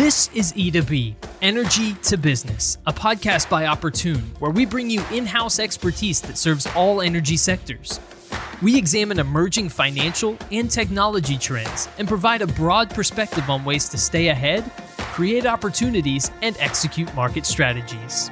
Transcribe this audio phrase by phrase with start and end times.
[0.00, 5.26] This is E2B, Energy to Business, a podcast by Opportune, where we bring you in
[5.26, 8.00] house expertise that serves all energy sectors.
[8.62, 13.98] We examine emerging financial and technology trends and provide a broad perspective on ways to
[13.98, 14.64] stay ahead,
[15.12, 18.30] create opportunities, and execute market strategies.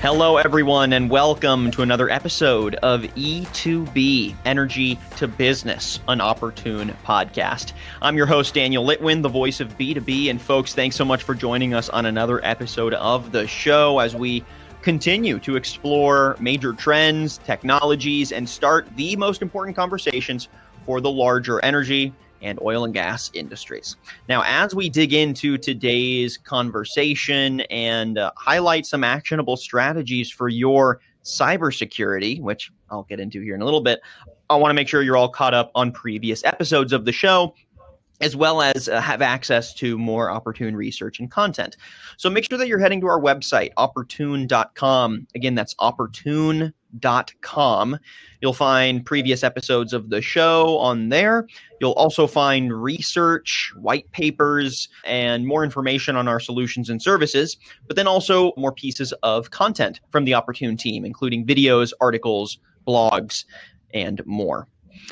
[0.00, 7.72] Hello, everyone, and welcome to another episode of E2B Energy to Business, an opportune podcast.
[8.02, 10.28] I'm your host, Daniel Litwin, the voice of B2B.
[10.28, 14.14] And, folks, thanks so much for joining us on another episode of the show as
[14.14, 14.44] we
[14.82, 20.48] continue to explore major trends, technologies, and start the most important conversations
[20.84, 23.96] for the larger energy and oil and gas industries.
[24.28, 31.00] Now, as we dig into today's conversation and uh, highlight some actionable strategies for your
[31.24, 34.00] cybersecurity, which I'll get into here in a little bit,
[34.48, 37.54] I want to make sure you're all caught up on previous episodes of the show
[38.20, 41.76] as well as uh, have access to more opportune research and content.
[42.16, 45.26] So make sure that you're heading to our website, opportune.com.
[45.34, 45.74] Again, that's
[46.94, 47.98] opportune.com.
[48.40, 51.46] You'll find previous episodes of the show on there.
[51.80, 57.56] You'll also find research, white papers, and more information on our solutions and services,
[57.86, 63.44] but then also more pieces of content from the Opportune team, including videos, articles, blogs,
[63.92, 64.68] and more.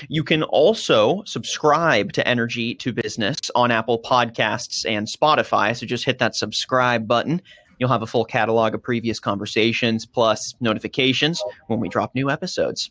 [0.09, 5.77] You can also subscribe to Energy to Business on Apple Podcasts and Spotify.
[5.77, 7.42] So just hit that subscribe button.
[7.78, 12.91] You'll have a full catalog of previous conversations plus notifications when we drop new episodes.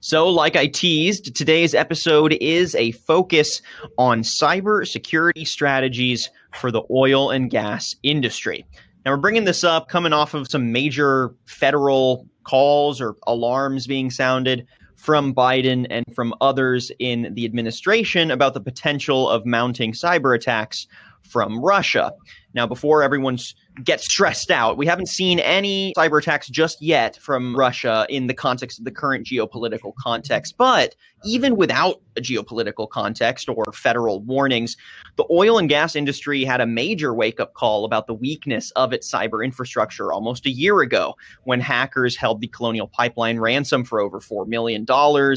[0.00, 3.62] So, like I teased, today's episode is a focus
[3.96, 8.66] on cyber security strategies for the oil and gas industry.
[9.04, 14.10] Now, we're bringing this up coming off of some major federal calls or alarms being
[14.10, 20.34] sounded from Biden and from others in the administration about the potential of mounting cyber
[20.34, 20.86] attacks
[21.22, 22.12] from Russia.
[22.54, 23.38] Now, before everyone
[23.82, 24.76] gets stressed out.
[24.76, 28.92] We haven't seen any cyber attacks just yet from Russia in the context of the
[28.92, 30.54] current geopolitical context.
[30.56, 34.76] But even without a geopolitical context or federal warnings,
[35.16, 38.92] the oil and gas industry had a major wake up call about the weakness of
[38.92, 44.00] its cyber infrastructure almost a year ago when hackers held the Colonial Pipeline ransom for
[44.00, 44.86] over $4 million.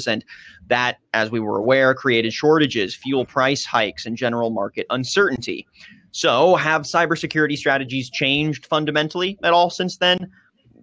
[0.08, 0.24] And
[0.68, 5.66] that, as we were aware, created shortages, fuel price hikes, and general market uncertainty.
[6.12, 10.32] So, have cybersecurity strategies changed fundamentally at all since then?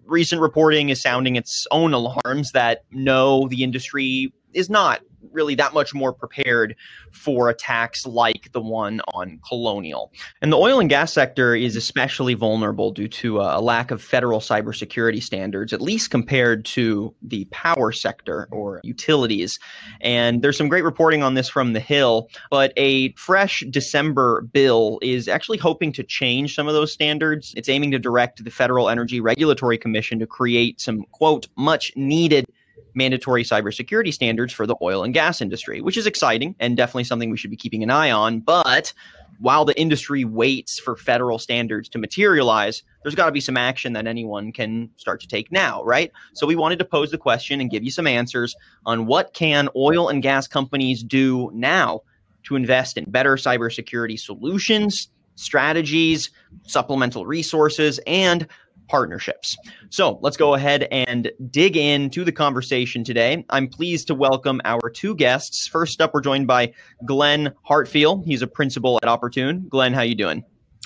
[0.07, 5.01] Recent reporting is sounding its own alarms that no, the industry is not
[5.35, 6.77] really that much more prepared
[7.11, 10.13] for attacks like the one on Colonial.
[10.41, 14.41] And the oil and gas sector is especially vulnerable due to a lack of federal
[14.41, 19.59] cybersecurity standards, at least compared to the power sector or utilities.
[20.01, 24.99] And there's some great reporting on this from The Hill, but a fresh December bill
[25.03, 27.53] is actually hoping to change some of those standards.
[27.57, 32.47] It's aiming to direct the Federal Energy Regulatory Commission to create some, quote, much needed
[32.95, 37.31] mandatory cybersecurity standards for the oil and gas industry, which is exciting and definitely something
[37.31, 38.41] we should be keeping an eye on.
[38.41, 38.93] But
[39.41, 43.93] while the industry waits for federal standards to materialize, there's got to be some action
[43.95, 46.13] that anyone can start to take now, right?
[46.35, 48.55] So we wanted to pose the question and give you some answers
[48.87, 52.03] on what can oil and gas companies do now
[52.45, 56.31] to invest in better cybersecurity solutions, strategies,
[56.67, 58.47] supplemental resources, and
[58.89, 59.57] partnerships.
[59.91, 63.45] So let's go ahead and dig into the conversation today.
[63.51, 65.67] I'm pleased to welcome our two guests.
[65.67, 66.73] First up, we're joined by
[67.05, 68.25] Glenn Hartfield.
[68.25, 69.67] He's a principal at Opportune.
[69.69, 70.45] Glenn, how you doing?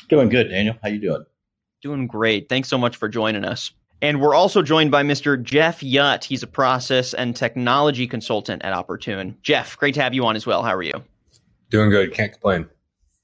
[0.09, 0.77] Doing good, Daniel.
[0.83, 1.25] How you doing?
[1.83, 2.49] Doing great.
[2.49, 3.71] Thanks so much for joining us.
[4.01, 5.41] And we're also joined by Mr.
[5.43, 6.25] Jeff Yutt.
[6.25, 9.37] He's a process and technology consultant at Opportune.
[9.43, 10.63] Jeff, great to have you on as well.
[10.63, 11.03] How are you?
[11.71, 12.15] Doing good.
[12.15, 12.69] Can't complain.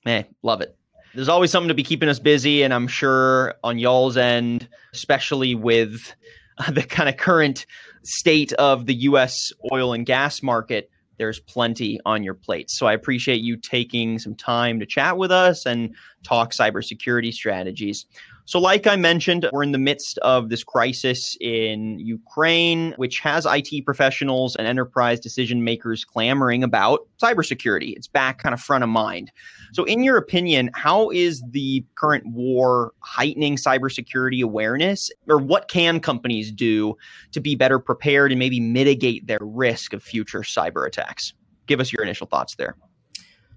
[0.04, 0.76] Hey, love it
[1.14, 2.62] there's always something to be keeping us busy.
[2.62, 6.14] And I'm sure on y'all's end, especially with
[6.72, 7.66] the kind of current
[8.02, 12.70] state of the US oil and gas market, there's plenty on your plate.
[12.70, 15.94] So I appreciate you taking some time to chat with us and
[16.24, 18.06] talk cybersecurity strategies.
[18.46, 23.46] So, like I mentioned, we're in the midst of this crisis in Ukraine, which has
[23.48, 27.96] IT professionals and enterprise decision makers clamoring about cybersecurity.
[27.96, 29.32] It's back kind of front of mind.
[29.72, 35.98] So, in your opinion, how is the current war heightening cybersecurity awareness, or what can
[35.98, 36.96] companies do
[37.32, 41.32] to be better prepared and maybe mitigate their risk of future cyber attacks?
[41.66, 42.76] Give us your initial thoughts there.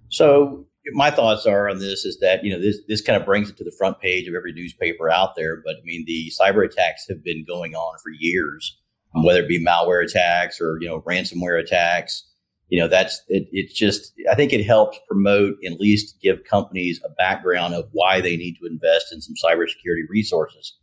[0.08, 3.50] So, my thoughts are on this is that you know this this kind of brings
[3.50, 5.62] it to the front page of every newspaper out there.
[5.64, 8.80] But I mean, the cyber attacks have been going on for years,
[9.16, 12.24] um, whether it be malware attacks or you know ransomware attacks.
[12.70, 16.44] you know, that's it, it's just I think it helps promote and at least give
[16.44, 20.78] companies a background of why they need to invest in some cybersecurity resources.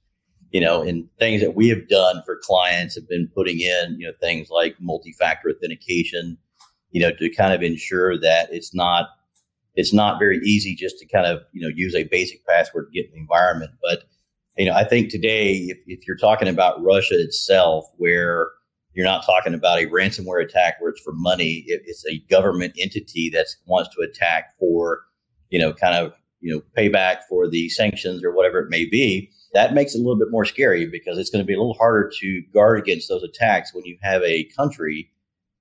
[0.51, 4.07] You know, and things that we have done for clients have been putting in, you
[4.07, 6.39] know, things like multi-factor authentication,
[6.93, 9.09] you know, to kind of ensure that it's not
[9.75, 12.93] it's not very easy just to kind of you know use a basic password to
[12.93, 13.73] get in the environment.
[13.83, 14.05] But
[14.57, 18.49] you know, I think today, if, if you're talking about Russia itself, where
[18.93, 22.75] you're not talking about a ransomware attack where it's for money, it, it's a government
[22.79, 25.01] entity that wants to attack for
[25.51, 29.31] you know kind of you know payback for the sanctions or whatever it may be.
[29.55, 31.75] That makes it a little bit more scary because it's going to be a little
[31.75, 35.11] harder to guard against those attacks when you have a country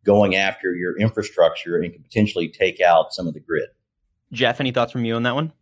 [0.03, 3.69] going after your infrastructure and can potentially take out some of the grid.
[4.33, 5.53] Jeff, any thoughts from you on that one?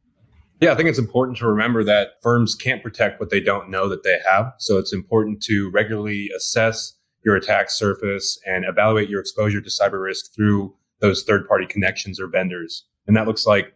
[0.59, 3.89] Yeah, I think it's important to remember that firms can't protect what they don't know
[3.89, 4.53] that they have.
[4.59, 6.93] So it's important to regularly assess
[7.25, 12.19] your attack surface and evaluate your exposure to cyber risk through those third party connections
[12.19, 12.85] or vendors.
[13.07, 13.73] And that looks like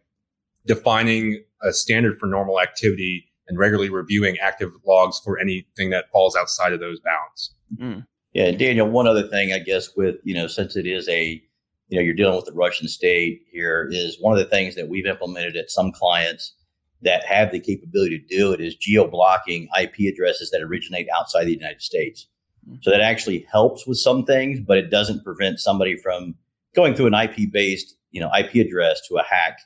[0.66, 6.36] defining a standard for normal activity and regularly reviewing active logs for anything that falls
[6.36, 7.54] outside of those bounds.
[7.78, 8.06] Mm.
[8.34, 11.42] Yeah, Daniel, one other thing, I guess, with, you know, since it is a
[11.88, 14.90] you know you're dealing with the Russian state here is one of the things that
[14.90, 16.54] we've implemented at some clients
[17.02, 21.46] that have the capability to do it is geo blocking IP addresses that originate outside
[21.46, 22.28] the United States.
[22.68, 22.78] Mm-hmm.
[22.82, 26.36] So that actually helps with some things, but it doesn't prevent somebody from
[26.76, 29.60] going through an IP based, you know, IP address to a hack,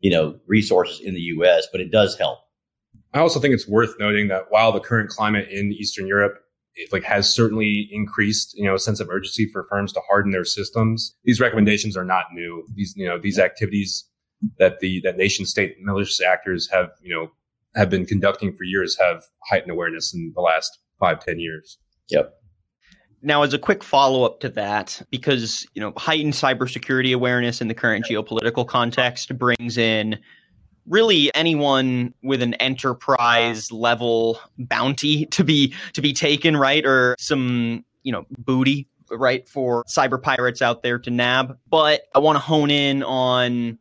[0.00, 2.38] you know, resources in the US, but it does help.
[3.12, 6.43] I also think it's worth noting that while the current climate in Eastern Europe
[6.76, 10.32] it like has certainly increased, you know, a sense of urgency for firms to harden
[10.32, 11.14] their systems.
[11.24, 12.66] These recommendations are not new.
[12.74, 14.04] These, you know, these activities
[14.58, 17.28] that the that nation state malicious actors have, you know,
[17.74, 21.78] have been conducting for years have heightened awareness in the last five, ten years.
[22.10, 22.34] Yep.
[23.22, 27.68] Now, as a quick follow up to that, because you know heightened cybersecurity awareness in
[27.68, 30.18] the current geopolitical context brings in
[30.86, 36.84] really anyone with an enterprise level bounty to be to be taken right?
[36.84, 41.58] Or some you know booty right for cyber pirates out there to nab.
[41.68, 43.78] But i want to hone in on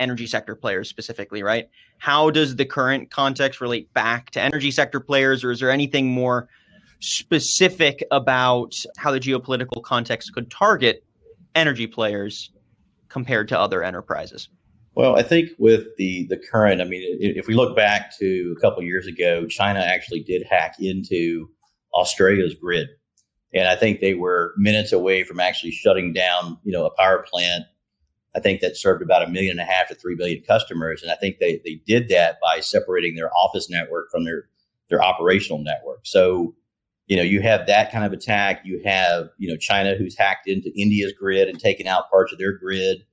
[0.00, 1.68] energy sector players specifically right?
[1.98, 6.08] How does the current context relate back to energy sector players or is there anything
[6.08, 6.48] more
[7.00, 11.04] specific about how the geopolitical context could target
[11.54, 12.50] energy players
[13.08, 14.48] compared to other enterprises
[14.94, 18.60] well, I think with the the current, I mean, if we look back to a
[18.60, 21.48] couple years ago, China actually did hack into
[21.94, 22.88] Australia's grid,
[23.54, 27.24] and I think they were minutes away from actually shutting down, you know, a power
[27.30, 27.64] plant.
[28.34, 31.10] I think that served about a million and a half to three million customers, and
[31.10, 34.44] I think they they did that by separating their office network from their
[34.90, 36.00] their operational network.
[36.04, 36.54] So,
[37.06, 38.60] you know, you have that kind of attack.
[38.64, 42.38] You have, you know, China who's hacked into India's grid and taken out parts of
[42.38, 43.04] their grid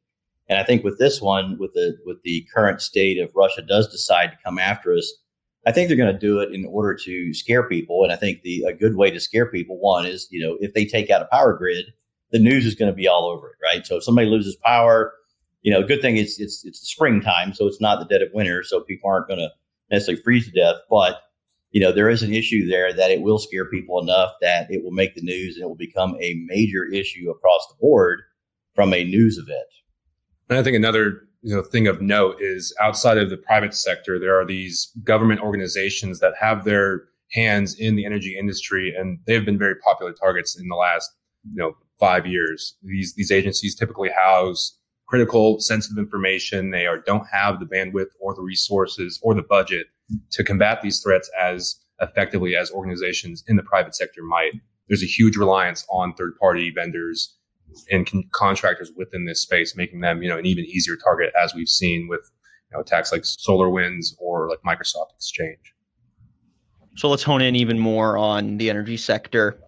[0.49, 3.87] and I think with this one, with the with the current state of Russia does
[3.87, 5.13] decide to come after us,
[5.65, 8.03] I think they're going to do it in order to scare people.
[8.03, 10.73] And I think the a good way to scare people one is you know if
[10.73, 11.85] they take out a power grid,
[12.31, 13.85] the news is going to be all over it, right?
[13.85, 15.13] So if somebody loses power,
[15.61, 18.63] you know, good thing is it's it's springtime, so it's not the dead of winter,
[18.63, 19.51] so people aren't going to
[19.91, 20.77] necessarily freeze to death.
[20.89, 21.21] But
[21.71, 24.83] you know, there is an issue there that it will scare people enough that it
[24.83, 28.21] will make the news and it will become a major issue across the board
[28.73, 29.67] from a news event.
[30.49, 34.19] And I think another you know thing of note is outside of the private sector,
[34.19, 39.45] there are these government organizations that have their hands in the energy industry, and they've
[39.45, 41.09] been very popular targets in the last
[41.49, 42.75] you know five years.
[42.83, 44.75] These these agencies typically house
[45.09, 46.69] critical, sensitive information.
[46.69, 49.87] They are don't have the bandwidth or the resources or the budget
[50.31, 54.53] to combat these threats as effectively as organizations in the private sector might.
[54.87, 57.35] There's a huge reliance on third party vendors
[57.89, 61.53] and con- contractors within this space, making them, you know, an even easier target as
[61.53, 62.31] we've seen with
[62.71, 65.73] you know, attacks like SolarWinds or like Microsoft Exchange.
[66.95, 69.59] So let's hone in even more on the energy sector.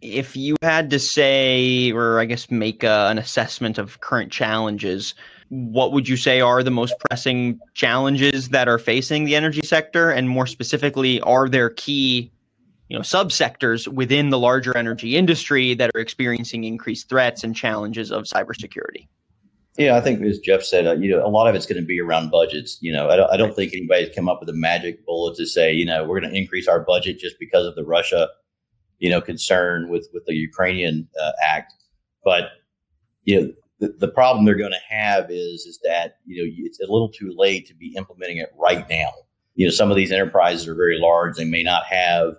[0.00, 5.14] If you had to say, or I guess make a, an assessment of current challenges,
[5.50, 10.10] what would you say are the most pressing challenges that are facing the energy sector?
[10.10, 12.32] And more specifically, are there key
[12.90, 18.10] you know subsectors within the larger energy industry that are experiencing increased threats and challenges
[18.10, 19.06] of cybersecurity.
[19.78, 21.86] Yeah, I think as Jeff said, uh, you know, a lot of it's going to
[21.86, 22.78] be around budgets.
[22.82, 25.46] You know, I don't, I don't think anybody's come up with a magic bullet to
[25.46, 28.28] say, you know, we're going to increase our budget just because of the Russia,
[28.98, 31.72] you know, concern with with the Ukrainian uh, act.
[32.24, 32.48] But
[33.22, 36.80] you know, the, the problem they're going to have is is that you know it's
[36.80, 39.12] a little too late to be implementing it right now.
[39.54, 42.34] You know, some of these enterprises are very large; they may not have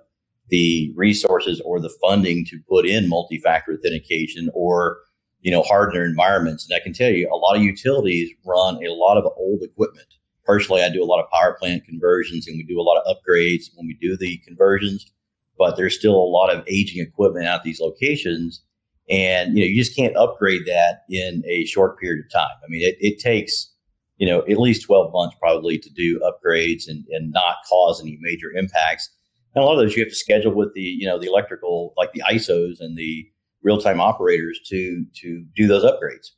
[0.51, 4.99] the resources or the funding to put in multi-factor authentication or
[5.41, 6.69] you know, harden environments.
[6.69, 10.07] And I can tell you, a lot of utilities run a lot of old equipment.
[10.45, 13.15] Personally, I do a lot of power plant conversions and we do a lot of
[13.15, 15.11] upgrades when we do the conversions,
[15.57, 18.63] but there's still a lot of aging equipment at these locations.
[19.09, 22.55] And, you know, you just can't upgrade that in a short period of time.
[22.63, 23.73] I mean, it, it takes,
[24.17, 28.17] you know, at least 12 months probably to do upgrades and, and not cause any
[28.21, 29.09] major impacts.
[29.53, 31.93] And a lot of those you have to schedule with the, you know, the electrical,
[31.97, 33.27] like the ISOs and the
[33.63, 36.29] real-time operators to to do those upgrades.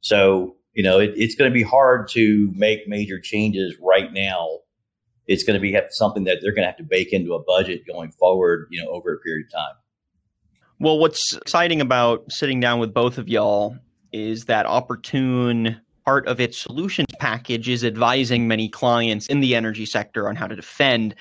[0.00, 4.46] So, you know, it, it's going to be hard to make major changes right now.
[5.26, 7.82] It's going to be something that they're going to have to bake into a budget
[7.86, 9.74] going forward, you know, over a period of time.
[10.80, 13.76] Well, what's exciting about sitting down with both of y'all
[14.12, 19.84] is that Opportune part of its solutions package is advising many clients in the energy
[19.84, 21.14] sector on how to defend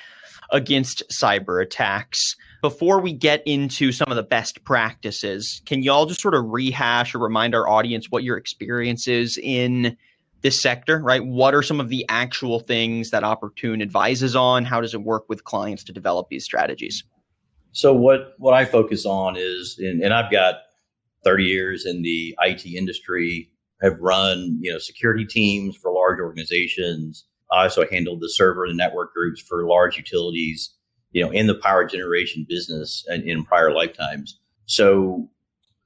[0.52, 2.36] against cyber attacks.
[2.62, 7.14] Before we get into some of the best practices, can y'all just sort of rehash
[7.14, 9.96] or remind our audience what your experience is in
[10.42, 11.26] this sector, right?
[11.26, 14.66] What are some of the actual things that Opportune advises on?
[14.66, 17.04] How does it work with clients to develop these strategies?
[17.72, 20.56] So what what I focus on is, and, and I've got
[21.24, 23.50] 30 years in the IT industry
[23.82, 27.26] have run, you know, security teams for large organizations.
[27.52, 30.74] I also handled the server and network groups for large utilities,
[31.12, 34.40] you know, in the power generation business and in prior lifetimes.
[34.66, 35.30] So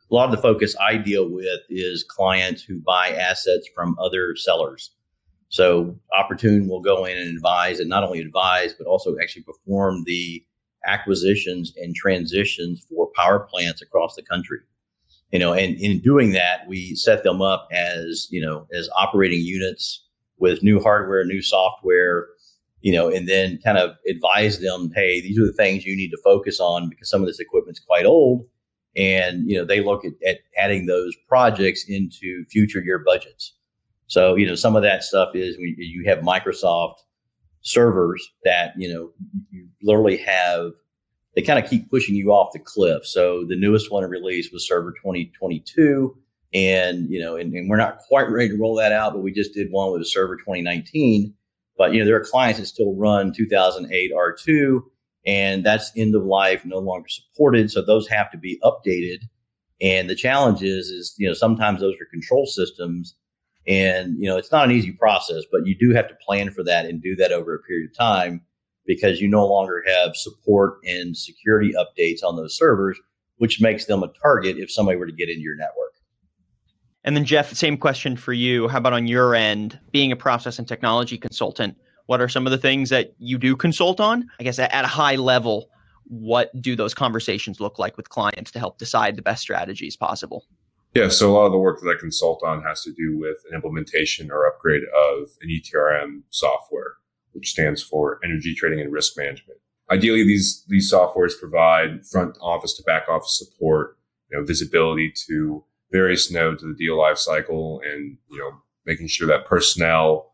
[0.10, 4.36] a lot of the focus I deal with is clients who buy assets from other
[4.36, 4.92] sellers.
[5.50, 10.04] So Opportune will go in and advise and not only advise, but also actually perform
[10.06, 10.44] the
[10.88, 14.60] acquisitions and transitions for power plants across the country
[15.32, 19.40] you know, and in doing that, we set them up as, you know, as operating
[19.40, 20.06] units
[20.42, 22.28] with new hardware, new software,
[22.82, 26.10] you know, and then kind of advise them, hey, these are the things you need
[26.10, 28.46] to focus on because some of this equipment's quite old.
[28.98, 33.54] And, you know, they look at, at adding those projects into future year budgets.
[34.08, 36.96] So, you know, some of that stuff is you have Microsoft
[37.62, 39.12] servers that, you know,
[39.52, 40.72] you literally have
[41.36, 43.06] they kind of keep pushing you off the cliff.
[43.06, 46.18] So the newest one released was Server 2022.
[46.54, 49.32] And, you know, and, and, we're not quite ready to roll that out, but we
[49.32, 51.34] just did one with a Server 2019.
[51.78, 54.82] But, you know, there are clients that still run 2008 R2,
[55.26, 57.72] and that's end of life, no longer supported.
[57.72, 59.24] So those have to be updated.
[59.82, 63.16] And the challenge is, is, you know, sometimes those are control systems
[63.68, 66.64] and, you know, it's not an easy process, but you do have to plan for
[66.64, 68.42] that and do that over a period of time
[68.86, 73.00] because you no longer have support and security updates on those servers,
[73.38, 75.94] which makes them a target if somebody were to get into your network.
[77.04, 78.68] And then, Jeff, same question for you.
[78.68, 81.76] How about on your end, being a process and technology consultant?
[82.06, 84.30] What are some of the things that you do consult on?
[84.40, 85.70] I guess at a high level,
[86.06, 90.46] what do those conversations look like with clients to help decide the best strategies possible?
[90.94, 93.38] Yeah, so a lot of the work that I consult on has to do with
[93.50, 96.96] an implementation or upgrade of an ETRM software
[97.34, 99.60] which stands for Energy Trading and Risk Management.
[99.90, 103.98] Ideally, these these softwares provide front office to back office support,
[104.30, 108.52] you know, visibility to various nodes of the deal life cycle, and you know,
[108.86, 110.34] making sure that personnel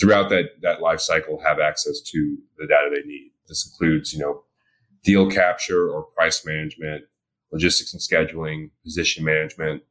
[0.00, 3.30] throughout that that life cycle have access to the data they need.
[3.48, 4.44] This includes, you know,
[5.02, 7.04] deal capture or price management,
[7.52, 9.82] logistics and scheduling, position management,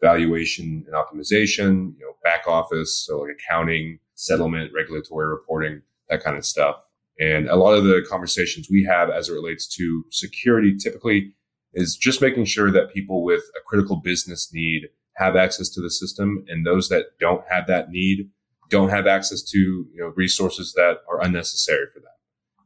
[0.00, 6.36] valuation and optimization, you know, back office, so like accounting, settlement, regulatory reporting, that kind
[6.36, 6.76] of stuff.
[7.18, 11.34] And a lot of the conversations we have as it relates to security typically
[11.74, 15.90] is just making sure that people with a critical business need have access to the
[15.90, 18.30] system and those that don't have that need
[18.70, 22.06] don't have access to you know resources that are unnecessary for them.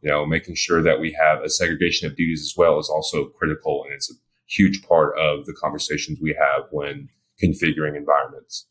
[0.03, 3.25] You know, making sure that we have a segregation of duties as well is also
[3.31, 4.15] critical and it's a
[4.47, 7.09] huge part of the conversations we have when
[7.43, 8.67] configuring environments.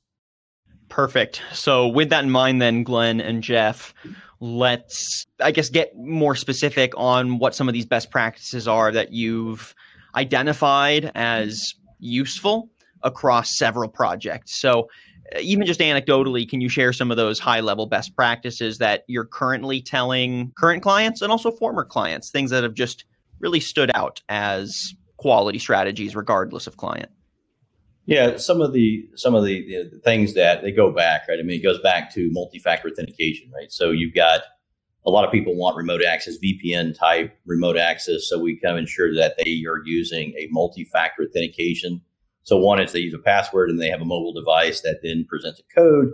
[0.90, 1.42] Perfect.
[1.52, 3.96] So with that in mind then Glenn and Jeff,
[4.40, 9.14] let's i guess get more specific on what some of these best practices are that
[9.14, 9.74] you've
[10.16, 12.70] identified as useful
[13.04, 14.88] across several projects so
[15.36, 19.04] uh, even just anecdotally can you share some of those high level best practices that
[19.08, 23.06] you're currently telling current clients and also former clients things that have just
[23.40, 27.10] really stood out as quality strategies regardless of client
[28.06, 31.40] yeah, some of the some of the, the, things that they go back, right?
[31.40, 33.72] I mean, it goes back to multi-factor authentication, right?
[33.72, 34.42] So you've got
[35.06, 38.28] a lot of people want remote access, VPN type remote access.
[38.28, 42.02] So we kind of ensure that they are using a multi-factor authentication.
[42.44, 45.26] So one is they use a password and they have a mobile device that then
[45.28, 46.10] presents a code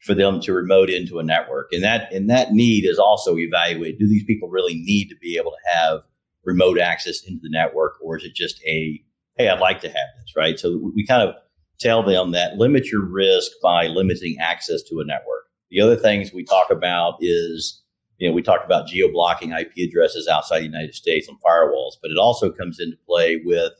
[0.00, 1.68] for them to remote into a network.
[1.72, 3.98] And that and that need is also evaluated.
[3.98, 6.00] Do these people really need to be able to have
[6.44, 9.00] remote access into the network, or is it just a
[9.36, 10.58] hey, I'd like to have this, right?
[10.58, 11.34] So we kind of
[11.80, 15.44] tell them that limit your risk by limiting access to a network.
[15.70, 17.81] The other things we talk about is,
[18.22, 21.94] you know, we talked about geo blocking IP addresses outside the United States on firewalls,
[22.00, 23.72] but it also comes into play with,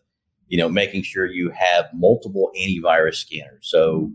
[0.48, 3.60] you know, making sure you have multiple antivirus scanners.
[3.60, 4.10] So,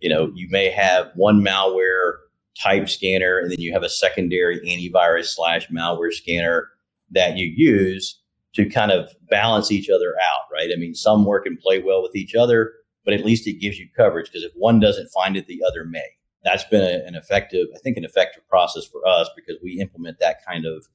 [0.00, 2.14] you know, you may have one malware
[2.60, 6.70] type scanner and then you have a secondary antivirus slash malware scanner
[7.12, 8.20] that you use
[8.54, 10.70] to kind of balance each other out, right?
[10.74, 12.72] I mean, some work and play well with each other,
[13.04, 15.84] but at least it gives you coverage because if one doesn't find it, the other
[15.84, 16.17] may.
[16.50, 20.18] That's been a, an effective, I think, an effective process for us because we implement
[20.20, 20.86] that kind of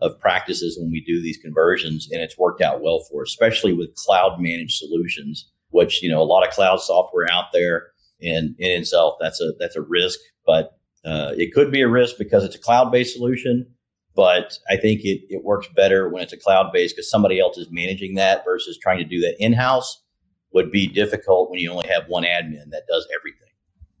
[0.00, 3.72] of practices when we do these conversions, and it's worked out well for us, especially
[3.72, 7.88] with cloud managed solutions, which you know a lot of cloud software out there,
[8.22, 12.16] and in itself that's a that's a risk, but uh, it could be a risk
[12.18, 13.66] because it's a cloud based solution
[14.18, 17.56] but I think it, it works better when it's a cloud based because somebody else
[17.56, 20.02] is managing that versus trying to do that in house
[20.52, 23.47] would be difficult when you only have one admin that does everything.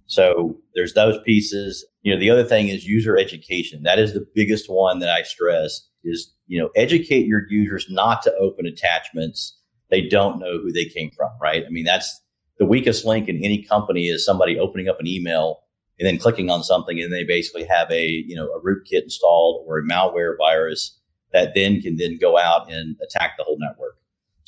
[0.08, 1.86] So there's those pieces.
[2.02, 3.82] You know, the other thing is user education.
[3.84, 8.22] That is the biggest one that I stress is, you know, educate your users not
[8.22, 9.58] to open attachments
[9.90, 11.64] they don't know who they came from, right?
[11.66, 12.20] I mean, that's
[12.58, 15.60] the weakest link in any company is somebody opening up an email
[15.98, 19.64] and then clicking on something and they basically have a you know a rootkit installed
[19.66, 20.98] or a malware virus
[21.32, 23.96] that then can then go out and attack the whole network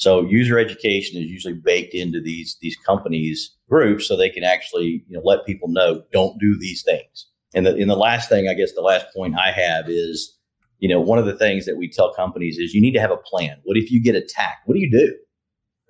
[0.00, 5.04] so user education is usually baked into these these companies groups so they can actually
[5.07, 7.26] you know let people know don't do these things.
[7.54, 10.38] And the, and the last thing i guess the last point i have is
[10.78, 13.11] you know one of the things that we tell companies is you need to have
[13.11, 13.59] a plan.
[13.64, 14.66] What if you get attacked?
[14.66, 15.14] What do you do?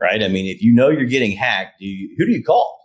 [0.00, 0.23] Right?
[0.25, 2.79] I mean if you know you're getting hacked do you, who do you call?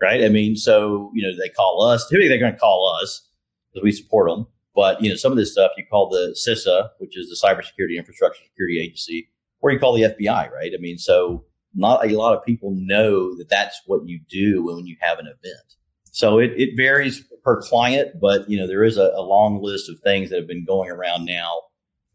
[0.00, 0.24] Right?
[0.24, 2.08] I mean, so you know they call us.
[2.08, 3.26] Typically, they're going to call us?
[3.72, 4.46] Because we support them.
[4.74, 7.96] But you know, some of this stuff you call the CISA, which is the Cybersecurity
[7.96, 9.28] Infrastructure Security Agency,
[9.64, 10.72] or you call the FBI, right?
[10.74, 11.42] I mean, so
[11.74, 15.26] not a lot of people know that that's what you do when you have an
[15.26, 15.76] event.
[16.12, 19.88] So it, it varies per client, but you know there is a, a long list
[19.88, 21.62] of things that have been going around now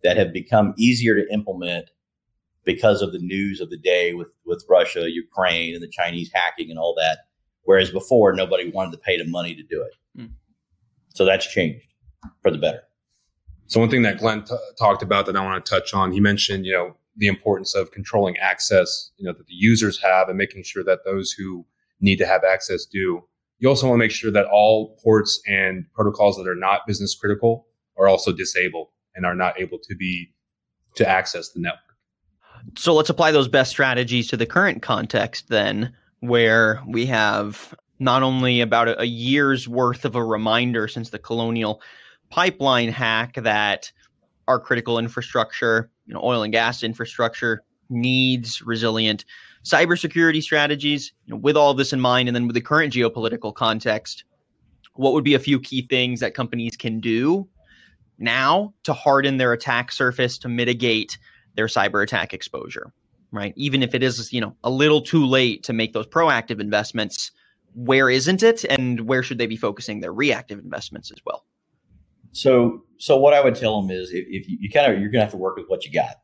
[0.04, 1.90] that have become easier to implement
[2.66, 6.70] because of the news of the day with with Russia, Ukraine, and the Chinese hacking
[6.70, 7.18] and all that.
[7.64, 10.22] Whereas before, nobody wanted to pay the money to do it.
[10.22, 10.34] Mm.
[11.16, 11.88] So that's changed
[12.44, 12.84] for the better.
[13.66, 16.20] So one thing that Glenn t- talked about that I want to touch on, he
[16.20, 20.38] mentioned, you know, the importance of controlling access, you know, that the users have and
[20.38, 21.66] making sure that those who
[22.00, 23.22] need to have access do.
[23.60, 27.14] You also want to make sure that all ports and protocols that are not business
[27.14, 30.34] critical are also disabled and are not able to be
[30.96, 31.82] to access the network.
[32.78, 38.24] So let's apply those best strategies to the current context then where we have not
[38.24, 41.82] only about a, a year's worth of a reminder since the colonial
[42.30, 43.92] pipeline hack that
[44.48, 49.24] our critical infrastructure, you know, oil and gas infrastructure needs resilient
[49.64, 51.14] cybersecurity strategies.
[51.26, 54.26] You know, with all this in mind, and then with the current geopolitical context,
[54.96, 57.48] what would be a few key things that companies can do
[58.18, 61.18] now to harden their attack surface to mitigate
[61.56, 62.92] their cyber attack exposure?
[63.32, 63.54] right?
[63.56, 67.32] Even if it is, you know, a little too late to make those proactive investments,
[67.76, 71.46] where isn't it, and where should they be focusing their reactive investments as well?
[72.32, 75.10] So, so what I would tell them is, if, if you, you kind of you're
[75.10, 76.16] going to have to work with what you got.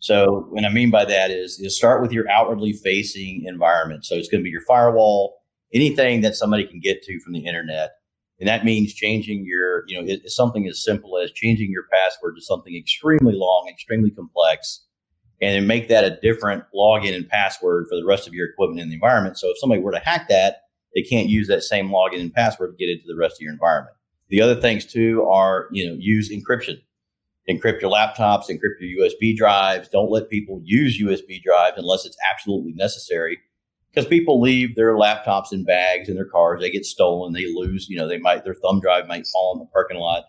[0.00, 4.04] So, what I mean by that is, is start with your outwardly facing environment.
[4.04, 5.38] So, it's going to be your firewall,
[5.72, 7.90] anything that somebody can get to from the internet,
[8.40, 12.36] and that means changing your, you know, it's something as simple as changing your password
[12.36, 14.86] to something extremely long, extremely complex,
[15.42, 18.80] and then make that a different login and password for the rest of your equipment
[18.80, 19.38] in the environment.
[19.38, 20.62] So if somebody were to hack that,
[20.94, 23.52] they can't use that same login and password to get into the rest of your
[23.52, 23.94] environment.
[24.30, 26.78] The other things too are, you know, use encryption.
[27.48, 29.88] Encrypt your laptops, encrypt your USB drives.
[29.88, 33.38] Don't let people use USB drives unless it's absolutely necessary.
[33.92, 37.88] Because people leave their laptops in bags in their cars, they get stolen, they lose,
[37.88, 40.24] you know, they might their thumb drive might fall in the parking lot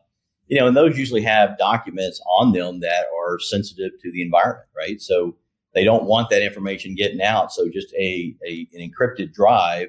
[0.51, 4.67] you know, and those usually have documents on them that are sensitive to the environment,
[4.75, 4.99] right?
[4.99, 5.37] So
[5.73, 7.53] they don't want that information getting out.
[7.53, 9.87] So just a, a an encrypted drive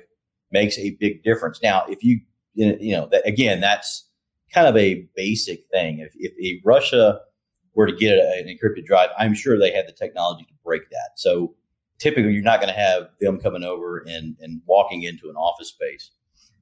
[0.53, 1.59] makes a big difference.
[1.65, 2.21] Now, if you
[2.55, 4.09] you know that again, that's
[4.53, 5.99] kind of a basic thing.
[6.01, 7.21] If if a Russia
[7.75, 11.11] were to get an encrypted drive, I'm sure they have the technology to break that.
[11.17, 11.55] So
[11.99, 15.69] typically, you're not going to have them coming over and and walking into an office
[15.69, 16.11] space.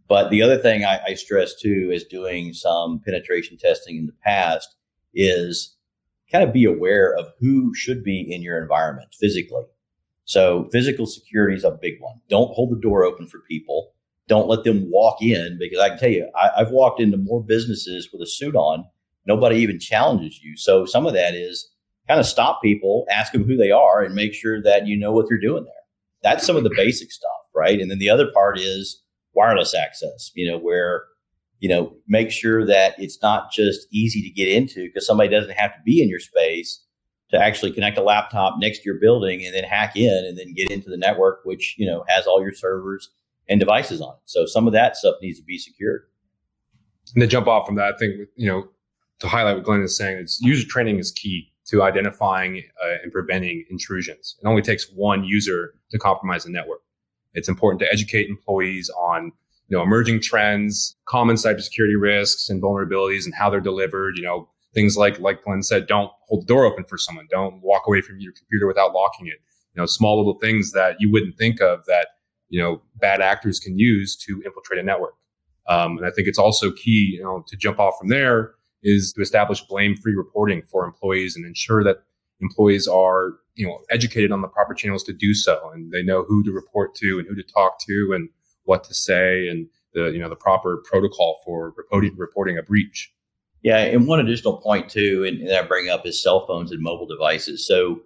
[0.09, 4.15] But the other thing I, I stress too is doing some penetration testing in the
[4.25, 4.75] past
[5.15, 5.77] is
[6.31, 9.65] kind of be aware of who should be in your environment physically.
[10.25, 12.21] So physical security is a big one.
[12.29, 13.93] Don't hold the door open for people.
[14.31, 17.43] Don't let them walk in because I can tell you, I, have walked into more
[17.43, 18.85] businesses with a suit on.
[19.27, 20.57] Nobody even challenges you.
[20.57, 21.69] So some of that is
[22.07, 25.11] kind of stop people, ask them who they are, and make sure that you know
[25.11, 25.73] what they're doing there.
[26.23, 27.31] That's some of the basic stuff.
[27.57, 27.81] right?
[27.81, 29.03] And then the other part is
[29.35, 31.07] wireless access, you know, where,
[31.59, 35.59] you know, make sure that it's not just easy to get into because somebody doesn't
[35.59, 36.85] have to be in your space
[37.33, 40.55] to actually connect a laptop next to your building and then hack in and then
[40.55, 43.11] get into the network, which, you know, has all your servers
[43.51, 44.21] and devices on it.
[44.25, 46.05] So some of that stuff needs to be secured.
[47.15, 48.69] And to jump off from that, I think, you know,
[49.19, 53.13] to highlight what Glenn is saying, is user training is key to identifying uh, and
[53.13, 54.37] preventing intrusions.
[54.43, 56.81] It only takes one user to compromise a network.
[57.35, 59.33] It's important to educate employees on
[59.69, 64.17] you know emerging trends, common cybersecurity risks and vulnerabilities, and how they're delivered.
[64.17, 67.29] You know things like like Glenn said, don't hold the door open for someone.
[67.31, 69.39] Don't walk away from your computer without locking it.
[69.75, 72.09] You know small little things that you wouldn't think of that
[72.51, 75.15] you know bad actors can use to infiltrate a network.
[75.69, 79.13] Um, and I think it's also key, you know, to jump off from there is
[79.13, 81.99] to establish blame-free reporting for employees and ensure that
[82.41, 86.25] employees are, you know, educated on the proper channels to do so, and they know
[86.25, 88.29] who to report to and who to talk to and
[88.65, 93.13] what to say and the you know the proper protocol for reporting reporting a breach.
[93.63, 96.81] Yeah, and one additional point too, and that I bring up is cell phones and
[96.81, 97.67] mobile devices.
[97.67, 98.01] So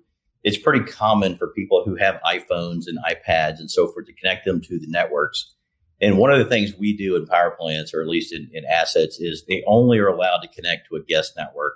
[0.44, 4.44] it's pretty common for people who have iPhones and iPads and so forth to connect
[4.44, 5.54] them to the networks.
[6.02, 8.64] And one of the things we do in power plants, or at least in, in
[8.66, 11.74] assets, is they only are allowed to connect to a guest network,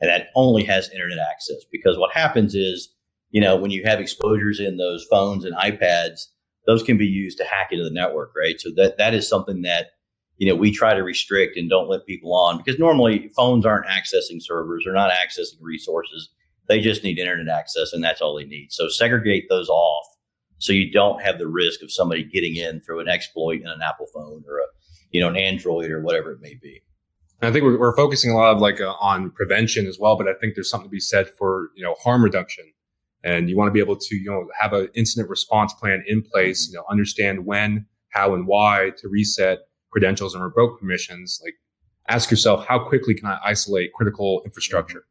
[0.00, 1.64] and that only has internet access.
[1.72, 2.92] Because what happens is,
[3.30, 6.26] you know, when you have exposures in those phones and iPads,
[6.66, 8.60] those can be used to hack into the network, right?
[8.60, 9.92] So that that is something that
[10.36, 13.86] you know we try to restrict and don't let people on because normally phones aren't
[13.86, 16.28] accessing servers, they're not accessing resources.
[16.70, 18.68] They just need internet access, and that's all they need.
[18.70, 20.06] So segregate those off
[20.58, 23.80] so you don't have the risk of somebody getting in through an exploit in an
[23.82, 24.66] Apple phone or a
[25.10, 26.80] you know an Android or whatever it may be.
[27.42, 30.28] I think we're, we're focusing a lot of like uh, on prevention as well, but
[30.28, 32.72] I think there's something to be said for you know harm reduction,
[33.24, 36.22] and you want to be able to you know have an incident response plan in
[36.22, 36.68] place.
[36.70, 39.58] You know, understand when, how, and why to reset
[39.90, 41.40] credentials and revoke permissions.
[41.42, 41.54] Like,
[42.06, 45.04] ask yourself how quickly can I isolate critical infrastructure.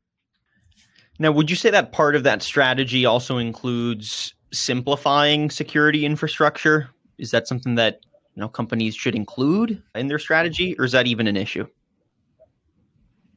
[1.20, 6.90] Now, would you say that part of that strategy also includes simplifying security infrastructure?
[7.18, 8.00] Is that something that
[8.36, 11.68] you know companies should include in their strategy, or is that even an issue?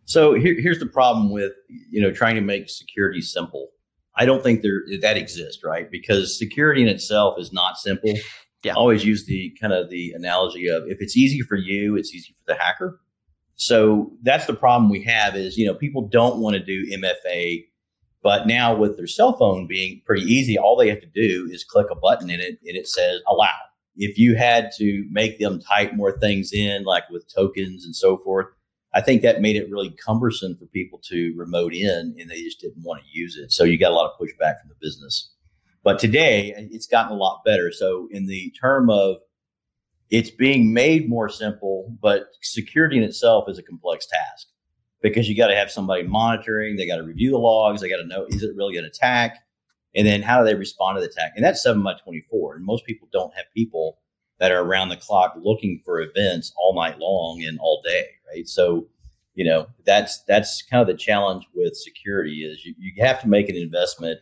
[0.05, 3.71] So here, here's the problem with you know trying to make security simple.
[4.17, 5.91] I don't think there that exists, right?
[5.91, 8.15] Because security in itself is not simple.
[8.63, 8.73] Yeah.
[8.73, 12.15] I always use the kind of the analogy of if it's easy for you, it's
[12.15, 13.01] easy for the hacker.
[13.57, 17.65] So that's the problem we have is you know people don't want to do MFA
[18.23, 21.65] but now with their cell phone being pretty easy, all they have to do is
[21.65, 23.49] click a button in it and it says allow.
[23.97, 28.17] If you had to make them type more things in, like with tokens and so
[28.17, 28.47] forth,
[28.95, 32.61] I think that made it really cumbersome for people to remote in and they just
[32.61, 33.53] didn't want to use it.
[33.53, 35.35] So you got a lot of pushback from the business.
[35.83, 37.73] But today it's gotten a lot better.
[37.73, 39.17] So in the term of
[40.11, 44.47] it's being made more simple, but security in itself is a complex task
[45.03, 46.77] because you got to have somebody monitoring.
[46.77, 47.81] They got to review the logs.
[47.81, 49.39] They got to know is it really an attack,
[49.95, 51.33] and then how do they respond to the attack?
[51.37, 52.55] And that's seven by twenty four.
[52.57, 53.99] And most people don't have people
[54.39, 58.49] that are around the clock looking for events all night long and all day, right?
[58.49, 58.89] So,
[59.35, 63.29] you know, that's that's kind of the challenge with security is you, you have to
[63.29, 64.19] make an investment,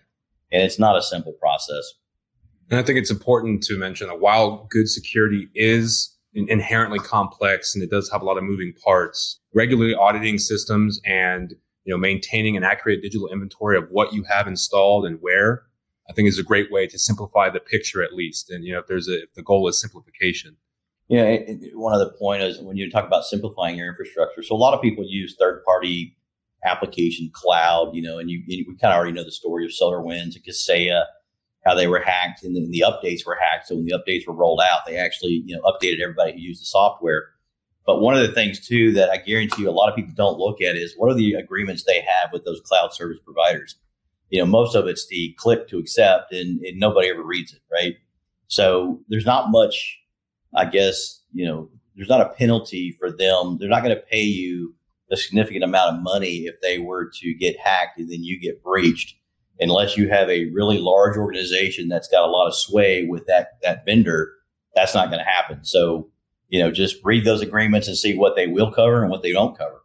[0.53, 1.95] and it's not a simple process.
[2.71, 7.83] And I think it's important to mention that while good security is inherently complex and
[7.83, 9.41] it does have a lot of moving parts.
[9.55, 14.47] Regularly auditing systems and you know maintaining an accurate digital inventory of what you have
[14.47, 15.65] installed and where,
[16.09, 18.51] I think is a great way to simplify the picture at least.
[18.51, 20.57] And you know if there's a if the goal is simplification.
[21.09, 24.45] Yeah, you know, one other point is when you talk about simplifying your infrastructure.
[24.45, 26.17] So a lot of people use third party
[26.65, 30.37] application cloud, you know, and you, we kind of already know the story of SolarWinds
[30.37, 31.05] and Kaseya
[31.65, 33.69] how they were hacked and the, the, updates were hacked.
[33.69, 36.63] So when the updates were rolled out, they actually you know updated everybody who used
[36.63, 37.29] the software.
[37.87, 40.39] But one of the things too that I guarantee you a lot of people don't
[40.39, 43.77] look at is what are the agreements they have with those cloud service providers.
[44.29, 47.63] You know, most of it's the click to accept, and, and nobody ever reads it,
[47.73, 47.97] right?
[48.47, 49.99] So there's not much,
[50.55, 53.59] I guess, you know, there's not a penalty for them.
[53.59, 54.75] They're not going to pay you
[55.11, 58.63] a significant amount of money if they were to get hacked and then you get
[58.63, 59.17] breached
[59.61, 63.59] unless you have a really large organization that's got a lot of sway with that
[63.63, 64.33] that vendor,
[64.75, 65.65] that's not going to happen.
[65.65, 66.11] So,
[66.49, 69.33] you know, just read those agreements and see what they will cover and what they
[69.33, 69.83] don't cover.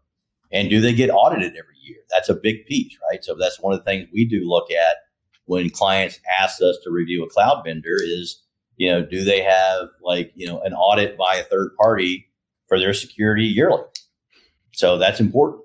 [0.51, 1.97] And do they get audited every year?
[2.09, 3.23] That's a big piece, right?
[3.23, 4.97] So that's one of the things we do look at
[5.45, 8.41] when clients ask us to review a cloud vendor is,
[8.77, 12.27] you know, do they have like, you know, an audit by a third party
[12.67, 13.83] for their security yearly?
[14.73, 15.64] So that's important.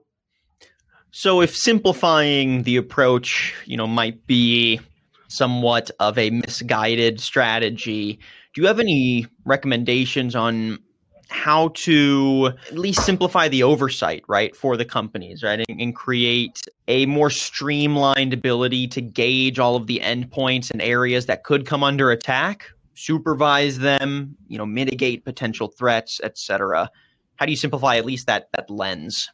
[1.12, 4.80] So if simplifying the approach, you know, might be
[5.28, 8.18] somewhat of a misguided strategy,
[8.52, 10.78] Do you have any recommendations on
[11.28, 16.60] how to at least simplify the oversight, right, for the companies, right, and, and, create
[16.88, 21.84] a more streamlined ability to gauge all of the endpoints and areas that could come
[21.84, 26.90] under attack, supervise them, you know, mitigate potential threats, etc.
[27.36, 29.30] How do you simplify at least that that lens?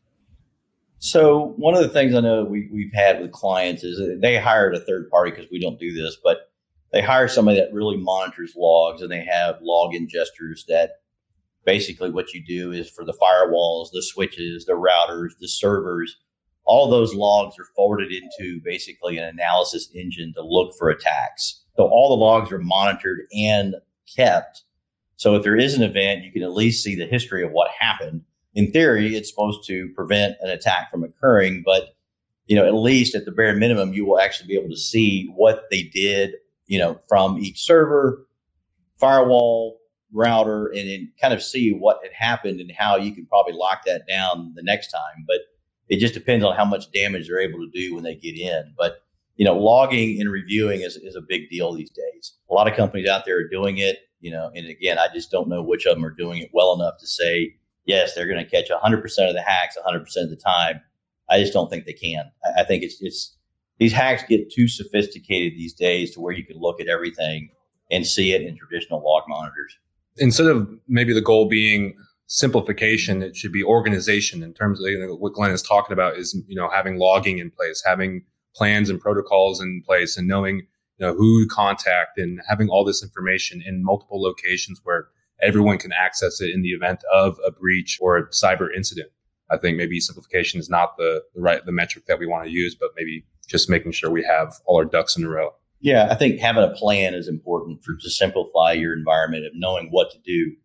[0.99, 4.75] So one of the things I know we, we've had with clients is they hired
[4.75, 6.51] a third party because we don't do this, but
[6.93, 10.93] they hire somebody that really monitors logs and they have log ingesters that
[11.65, 16.17] basically what you do is for the firewalls, the switches, the routers, the servers,
[16.65, 21.63] all those logs are forwarded into basically an analysis engine to look for attacks.
[21.77, 23.77] So all the logs are monitored and
[24.15, 24.65] kept.
[25.17, 27.71] So if there is an event, you can at least see the history of what
[27.79, 28.23] happened.
[28.57, 31.91] In theory, it's supposed to prevent an attack from occurring, but
[32.47, 35.31] you know, at least at the bare minimum, you will actually be able to see
[35.35, 36.35] what they did,
[36.67, 38.27] you know, from each server,
[38.99, 39.79] firewall,
[40.13, 43.85] router and, and kind of see what had happened and how you can probably lock
[43.85, 45.25] that down the next time.
[45.27, 45.41] But
[45.89, 48.73] it just depends on how much damage they're able to do when they get in.
[48.77, 49.03] But
[49.37, 52.35] you know, logging and reviewing is, is a big deal these days.
[52.51, 55.31] A lot of companies out there are doing it, you know, and again, I just
[55.31, 57.57] don't know which of them are doing it well enough to say,
[57.87, 60.81] yes, they're going to catch 100% of the hacks 100% of the time.
[61.29, 62.31] I just don't think they can.
[62.45, 63.37] I, I think it's, it's,
[63.79, 67.51] these hacks get too sophisticated these days to where you can look at everything
[67.91, 69.79] and see it in traditional log monitors
[70.19, 71.97] instead of maybe the goal being
[72.27, 76.17] simplification, it should be organization in terms of you know, what Glenn is talking about
[76.17, 80.57] is, you know, having logging in place, having plans and protocols in place and knowing,
[80.99, 85.09] you know, who to contact and having all this information in multiple locations where
[85.43, 89.11] everyone can access it in the event of a breach or a cyber incident.
[89.51, 92.51] I think maybe simplification is not the, the right, the metric that we want to
[92.51, 95.51] use, but maybe just making sure we have all our ducks in a row.
[95.81, 99.89] Yeah, I think having a plan is important for to simplify your environment of knowing
[99.91, 100.57] what to do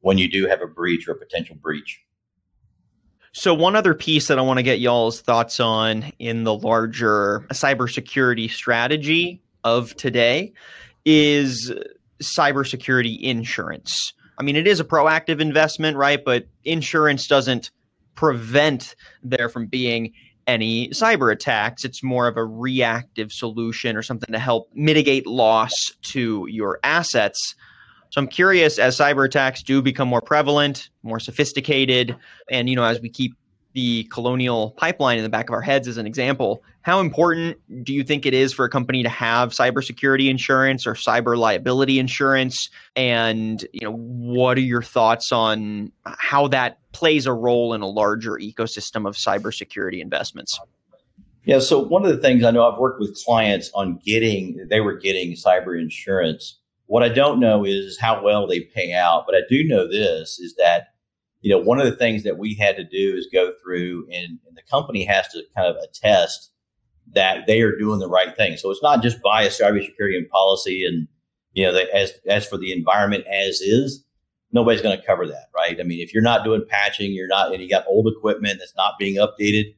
[0.00, 2.00] when you do have a breach or a potential breach.
[3.32, 7.46] So one other piece that I want to get y'all's thoughts on in the larger
[7.50, 10.52] cybersecurity strategy of today
[11.04, 11.72] is
[12.22, 14.14] cybersecurity insurance.
[14.38, 16.22] I mean, it is a proactive investment, right?
[16.22, 17.70] But insurance doesn't
[18.14, 20.12] prevent there from being
[20.46, 21.84] any cyber attacks.
[21.84, 27.54] It's more of a reactive solution or something to help mitigate loss to your assets.
[28.10, 32.16] So I'm curious as cyber attacks do become more prevalent, more sophisticated,
[32.50, 33.34] and you know, as we keep
[33.76, 37.92] the colonial pipeline in the back of our heads as an example, how important do
[37.92, 42.70] you think it is for a company to have cybersecurity insurance or cyber liability insurance?
[42.96, 47.86] And you know, what are your thoughts on how that plays a role in a
[47.86, 50.58] larger ecosystem of cybersecurity investments?
[51.44, 54.80] Yeah, so one of the things I know I've worked with clients on getting, they
[54.80, 56.58] were getting cyber insurance.
[56.86, 60.38] What I don't know is how well they pay out, but I do know this
[60.38, 60.94] is that
[61.40, 64.38] you know, one of the things that we had to do is go through and,
[64.46, 66.50] and, the company has to kind of attest
[67.12, 68.56] that they are doing the right thing.
[68.56, 71.06] So it's not just a cybersecurity and policy and,
[71.52, 74.04] you know, the, as, as for the environment as is,
[74.52, 75.78] nobody's going to cover that, right?
[75.78, 78.74] I mean, if you're not doing patching, you're not, and you got old equipment that's
[78.76, 79.74] not being updated,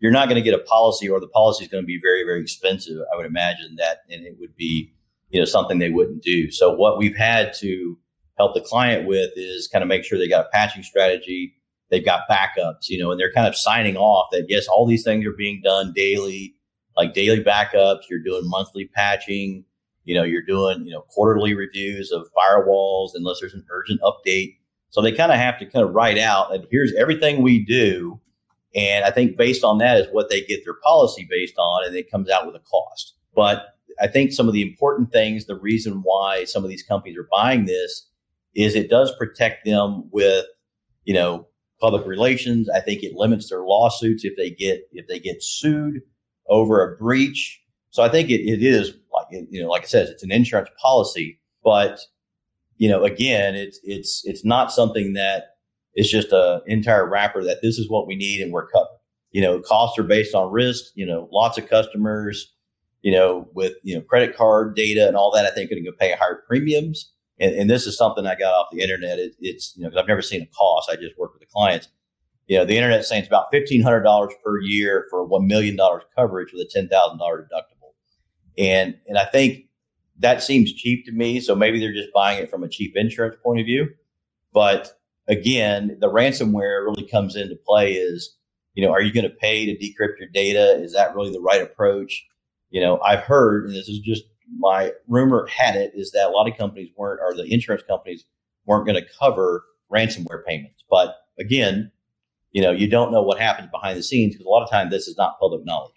[0.00, 2.24] you're not going to get a policy or the policy is going to be very,
[2.24, 2.98] very expensive.
[3.12, 4.92] I would imagine that, and it would be,
[5.30, 6.50] you know, something they wouldn't do.
[6.50, 7.98] So what we've had to,
[8.36, 11.54] help the client with is kind of make sure they got a patching strategy,
[11.90, 15.04] they've got backups, you know, and they're kind of signing off that yes, all these
[15.04, 16.54] things are being done daily,
[16.96, 18.02] like daily backups.
[18.10, 19.64] You're doing monthly patching,
[20.04, 24.56] you know, you're doing you know quarterly reviews of firewalls unless there's an urgent update.
[24.90, 28.20] So they kind of have to kind of write out that here's everything we do.
[28.74, 31.96] And I think based on that is what they get their policy based on, and
[31.96, 33.14] it comes out with a cost.
[33.34, 33.68] But
[34.00, 37.28] I think some of the important things, the reason why some of these companies are
[37.30, 38.08] buying this
[38.56, 40.46] is it does protect them with,
[41.04, 41.46] you know,
[41.80, 42.68] public relations.
[42.70, 46.00] I think it limits their lawsuits if they get if they get sued
[46.48, 47.60] over a breach.
[47.90, 50.70] So I think it, it is like you know, like I said, it's an insurance
[50.80, 52.00] policy, but
[52.78, 55.56] you know, again, it's it's it's not something that
[55.94, 58.88] is just an entire wrapper that this is what we need and we're covered.
[59.32, 60.84] You know, costs are based on risk.
[60.94, 62.54] You know, lots of customers,
[63.02, 65.84] you know, with you know credit card data and all that, I think are going
[65.84, 69.18] to pay higher premiums and, and, this is something I got off the internet.
[69.18, 70.90] It, it's you know because I've never seen a cost.
[70.90, 71.88] I just work with the clients.
[72.46, 75.76] You know, the internet saying it's about fifteen hundred dollars per year for one million
[75.76, 77.92] dollars coverage with a ten thousand dollar deductible,
[78.56, 79.66] and and I think
[80.18, 81.40] that seems cheap to me.
[81.40, 83.88] So maybe they're just buying it from a cheap insurance point of view.
[84.52, 87.94] But again, the ransomware really comes into play.
[87.94, 88.36] Is
[88.74, 90.80] you know, are you going to pay to decrypt your data?
[90.82, 92.26] Is that really the right approach?
[92.70, 94.24] You know, I've heard, and this is just
[94.58, 98.24] my rumor had it is that a lot of companies weren't, or the insurance companies
[98.64, 100.84] weren't going to cover ransomware payments.
[100.88, 101.90] But again,
[102.52, 104.90] you know, you don't know what happens behind the scenes because a lot of times
[104.90, 105.92] this is not public knowledge.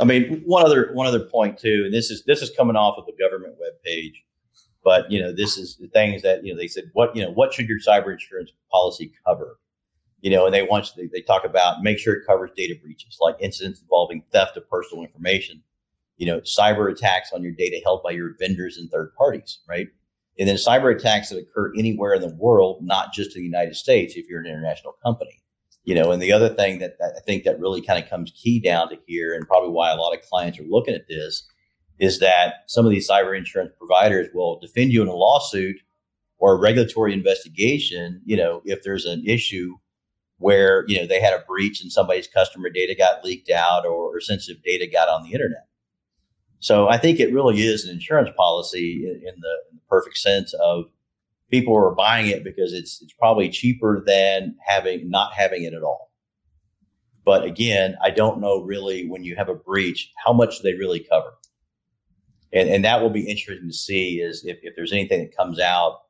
[0.00, 2.98] I mean, one other one other point too, and this is this is coming off
[2.98, 4.24] of a government web page,
[4.84, 7.30] but you know, this is the things that you know they said what you know
[7.30, 9.58] what should your cyber insurance policy cover,
[10.20, 13.18] you know, and they want they, they talk about make sure it covers data breaches
[13.20, 15.62] like incidents involving theft of personal information,
[16.18, 19.86] you know, cyber attacks on your data held by your vendors and third parties, right?
[20.38, 23.74] And then cyber attacks that occur anywhere in the world, not just in the United
[23.74, 25.40] States, if you're an international company.
[25.84, 28.32] You know, and the other thing that, that I think that really kind of comes
[28.32, 31.48] key down to here, and probably why a lot of clients are looking at this,
[31.98, 35.76] is that some of these cyber insurance providers will defend you in a lawsuit
[36.38, 39.76] or a regulatory investigation, you know, if there's an issue
[40.36, 44.16] where, you know, they had a breach and somebody's customer data got leaked out or,
[44.16, 45.66] or sensitive data got on the internet.
[46.60, 50.52] So I think it really is an insurance policy in, in, the, the perfect sense
[50.54, 50.86] of
[51.50, 55.82] people are buying it because it's it's probably cheaper than having not having it at
[55.82, 56.10] all.
[57.24, 61.00] But again, I don't know really when you have a breach how much they really
[61.00, 61.32] cover,
[62.52, 65.60] and and that will be interesting to see is if, if there's anything that comes
[65.60, 66.00] out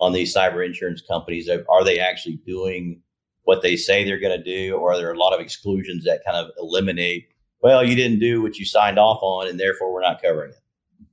[0.00, 3.00] on these cyber insurance companies are they actually doing
[3.44, 6.24] what they say they're going to do or are there a lot of exclusions that
[6.24, 7.31] kind of eliminate
[7.62, 11.06] well, you didn't do what you signed off on, and therefore we're not covering it.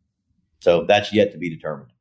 [0.59, 1.91] So that's yet to be determined.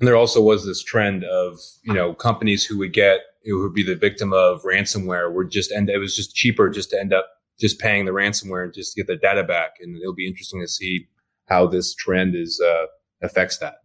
[0.00, 3.74] And there also was this trend of you know companies who would get who would
[3.74, 7.12] be the victim of ransomware were just end it was just cheaper just to end
[7.12, 7.26] up
[7.58, 9.76] just paying the ransomware and just to get the data back.
[9.80, 11.08] And it'll be interesting to see
[11.46, 12.86] how this trend is uh,
[13.22, 13.76] affects that.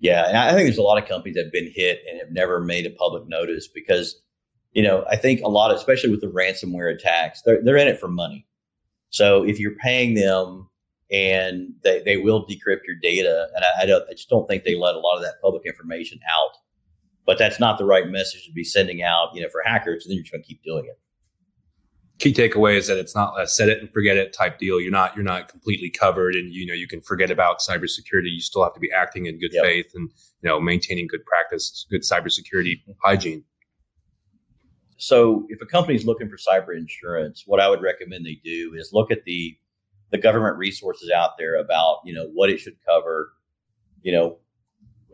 [0.00, 2.30] Yeah, and I think there's a lot of companies that have been hit and have
[2.30, 4.20] never made a public notice because
[4.72, 7.88] you know, I think a lot, of, especially with the ransomware attacks, they're, they're in
[7.88, 8.46] it for money.
[9.10, 10.68] So if you're paying them
[11.10, 14.64] and they, they will decrypt your data, and I, I, don't, I just don't think
[14.64, 16.52] they let a lot of that public information out.
[17.24, 20.04] But that's not the right message to be sending out, you know, for hackers.
[20.04, 20.98] And then you're just going to keep doing it.
[22.18, 24.80] Key takeaway is that it's not a set it and forget it type deal.
[24.80, 28.30] You're not you're not completely covered, and you know you can forget about cybersecurity.
[28.30, 29.64] You still have to be acting in good yep.
[29.64, 30.10] faith and
[30.42, 32.92] you know maintaining good practice, good cybersecurity mm-hmm.
[33.04, 33.44] hygiene.
[34.98, 38.74] So if a company is looking for cyber insurance, what I would recommend they do
[38.76, 39.56] is look at the
[40.10, 43.32] the government resources out there about you know what it should cover,
[44.02, 44.38] you know,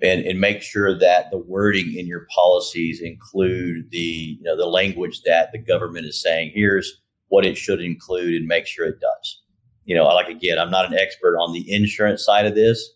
[0.02, 4.66] and and make sure that the wording in your policies include the you know the
[4.66, 6.52] language that the government is saying.
[6.54, 9.42] Here's what it should include, and make sure it does.
[9.84, 12.90] You know, like again, I'm not an expert on the insurance side of this,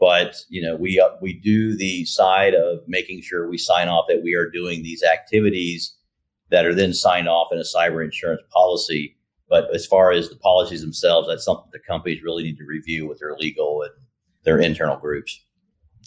[0.00, 4.06] but you know we uh, we do the side of making sure we sign off
[4.08, 5.94] that we are doing these activities
[6.52, 9.16] that are then signed off in a cyber insurance policy.
[9.48, 13.08] But as far as the policies themselves, that's something the companies really need to review
[13.08, 13.90] with their legal and
[14.44, 15.44] their internal groups.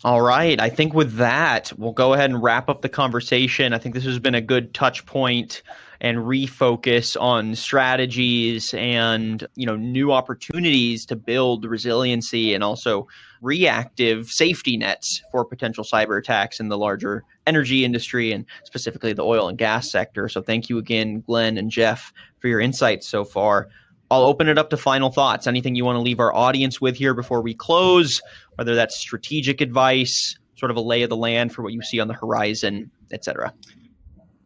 [0.04, 0.60] All right.
[0.60, 3.74] I think with that, we'll go ahead and wrap up the conversation.
[3.74, 5.64] I think this has been a good touch point
[6.02, 13.08] and refocus on strategies and you know new opportunities to build resiliency and also
[13.42, 19.24] reactive safety nets for potential cyber attacks in the larger energy industry and specifically the
[19.24, 20.28] oil and gas sector.
[20.28, 23.70] So thank you again, Glenn and Jeff, for your insights so far.
[24.12, 25.48] I'll open it up to final thoughts.
[25.48, 28.22] Anything you want to leave our audience with here before we close,
[28.56, 32.00] whether that's strategic advice, sort of a lay of the land for what you see
[32.00, 33.54] on the horizon, et cetera.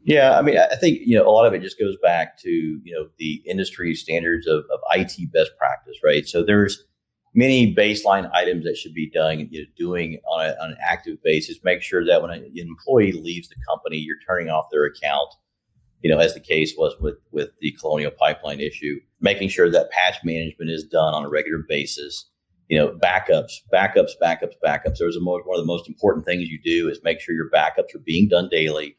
[0.04, 2.50] Yeah, I mean, I think you know a lot of it just goes back to
[2.50, 6.26] you know the industry standards of, of IT best practice, right?
[6.26, 6.84] So there's
[7.36, 11.22] many baseline items that should be done, you know, doing on, a, on an active
[11.24, 11.60] basis.
[11.64, 15.30] Make sure that when an employee leaves the company, you're turning off their account.
[16.02, 19.92] You know, as the case was with with the Colonial Pipeline issue, making sure that
[19.92, 22.30] patch management is done on a regular basis.
[22.68, 24.98] You know, backups, backups, backups, backups.
[25.00, 27.50] There's a most, one of the most important things you do is make sure your
[27.50, 28.96] backups are being done daily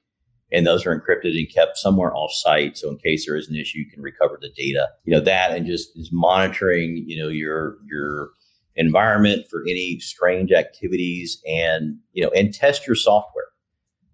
[0.52, 2.76] and those are encrypted and kept somewhere off site.
[2.76, 4.88] So in case there is an issue, you can recover the data.
[5.04, 7.04] You know that, and just is monitoring.
[7.06, 8.30] You know your your
[8.76, 13.46] environment for any strange activities, and you know and test your software.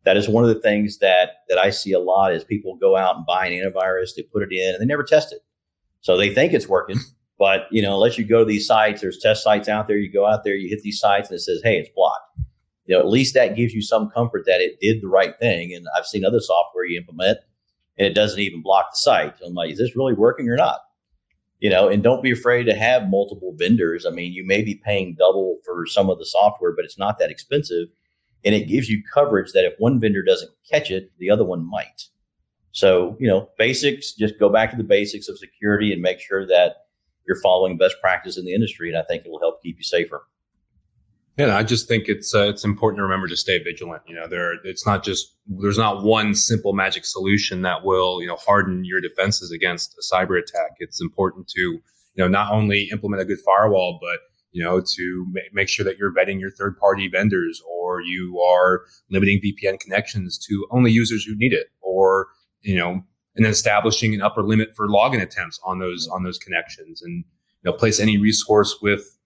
[0.07, 2.97] That is one of the things that that I see a lot is people go
[2.97, 5.41] out and buy an antivirus, they put it in, and they never test it.
[6.01, 6.97] So they think it's working,
[7.39, 9.99] but you know unless you go to these sites, there's test sites out there.
[9.99, 12.23] You go out there, you hit these sites, and it says, "Hey, it's blocked."
[12.87, 15.75] you know, at least that gives you some comfort that it did the right thing.
[15.75, 17.39] And I've seen other software you implement
[17.99, 19.39] and it doesn't even block the site.
[19.39, 20.81] So I'm like, is this really working or not?
[21.59, 24.05] You know, and don't be afraid to have multiple vendors.
[24.07, 27.19] I mean, you may be paying double for some of the software, but it's not
[27.19, 27.89] that expensive.
[28.47, 31.69] And it gives you coverage that if one vendor doesn't catch it, the other one
[31.69, 32.05] might.
[32.73, 36.47] So, you know, basics, just go back to the basics of security and make sure
[36.47, 36.87] that
[37.27, 39.83] you're following best practice in the industry, and I think it will help keep you
[39.83, 40.27] safer.
[41.37, 44.03] Yeah, I just think it's uh, it's important to remember to stay vigilant.
[44.07, 48.27] You know, there it's not just there's not one simple magic solution that will you
[48.27, 50.77] know harden your defenses against a cyber attack.
[50.79, 51.83] It's important to you
[52.17, 54.21] know not only implement a good firewall, but
[54.57, 58.41] you know to ma- make sure that you're vetting your third party vendors, or you
[58.41, 62.29] are limiting VPN connections to only users who need it, or
[62.63, 63.03] you know,
[63.37, 67.17] and establishing an upper limit for login attempts on those on those connections, and
[67.63, 69.19] you know place any resource with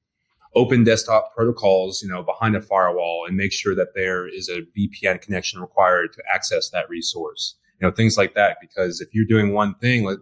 [0.57, 4.63] open desktop protocols, you know, behind a firewall and make sure that there is a
[4.77, 7.55] VPN connection required to access that resource.
[7.81, 8.57] You know, things like that.
[8.61, 10.19] Because if you're doing one thing, let,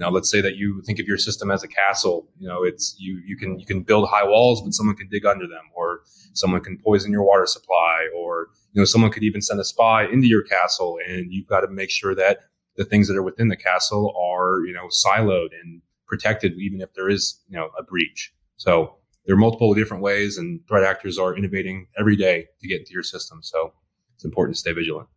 [0.00, 2.28] know, let's say that you think of your system as a castle.
[2.38, 5.24] You know, it's you you can you can build high walls, but someone can dig
[5.24, 6.00] under them, or
[6.32, 10.04] someone can poison your water supply, or you know, someone could even send a spy
[10.04, 12.40] into your castle, and you've got to make sure that
[12.76, 16.92] the things that are within the castle are you know siloed and protected, even if
[16.94, 18.32] there is you know a breach.
[18.56, 22.80] So there are multiple different ways, and threat actors are innovating every day to get
[22.80, 23.42] into your system.
[23.42, 23.72] So
[24.14, 25.08] it's important to stay vigilant.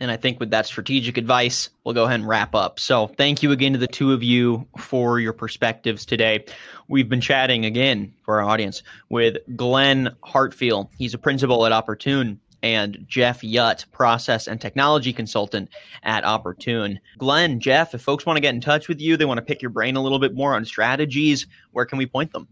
[0.00, 2.80] And I think with that strategic advice, we'll go ahead and wrap up.
[2.80, 6.44] So thank you again to the two of you for your perspectives today.
[6.88, 10.88] We've been chatting again for our audience with Glenn Hartfield.
[10.96, 15.70] He's a principal at Opportune and Jeff Yutt, process and technology consultant
[16.02, 16.98] at Opportune.
[17.18, 19.62] Glenn, Jeff, if folks want to get in touch with you, they want to pick
[19.62, 22.48] your brain a little bit more on strategies, where can we point them?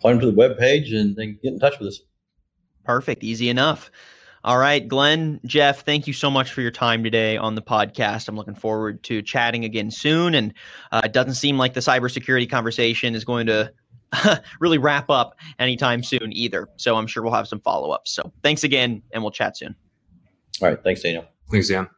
[0.00, 2.00] point them to the web page and then get in touch with us.
[2.84, 3.22] Perfect.
[3.22, 3.90] Easy enough.
[4.42, 8.26] All right, Glenn, Jeff, thank you so much for your time today on the podcast.
[8.26, 10.34] I'm looking forward to chatting again soon.
[10.34, 10.54] And
[10.92, 13.70] uh, it doesn't seem like the cybersecurity conversation is going to
[14.60, 16.68] really wrap up anytime soon either.
[16.76, 18.12] So I'm sure we'll have some follow ups.
[18.12, 19.76] So thanks again, and we'll chat soon.
[20.62, 20.82] All right.
[20.82, 21.26] Thanks, Daniel.
[21.50, 21.88] Thanks, Dan.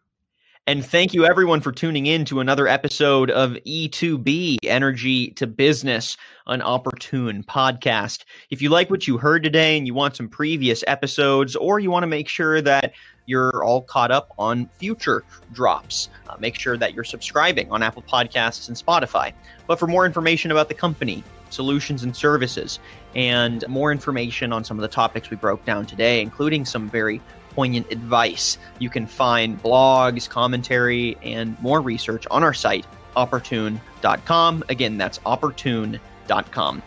[0.69, 6.17] And thank you everyone for tuning in to another episode of E2B Energy to Business,
[6.47, 8.23] an opportune podcast.
[8.49, 11.91] If you like what you heard today and you want some previous episodes, or you
[11.91, 12.93] want to make sure that
[13.27, 18.03] you're all caught up on future drops, uh, make sure that you're subscribing on Apple
[18.03, 19.33] Podcasts and Spotify.
[19.67, 22.79] But for more information about the company, solutions and services,
[23.17, 27.21] and more information on some of the topics we broke down today, including some very
[27.55, 28.59] poignant advice.
[28.79, 32.87] You can find blogs, commentary, and more research on our site,
[33.17, 34.65] opportune.com.
[34.69, 36.83] Again, that's opportune.com.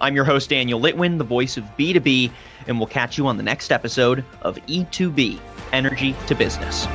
[0.00, 2.30] I'm your host, Daniel Litwin, the voice of B2B,
[2.66, 5.40] and we'll catch you on the next episode of E2B
[5.72, 6.86] Energy to Business.